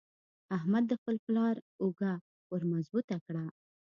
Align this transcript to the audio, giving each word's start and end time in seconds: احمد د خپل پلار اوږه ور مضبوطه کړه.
احمد 0.57 0.83
د 0.87 0.91
خپل 0.99 1.15
پلار 1.25 1.55
اوږه 1.83 2.13
ور 2.51 2.61
مضبوطه 2.71 3.17
کړه. 3.25 3.45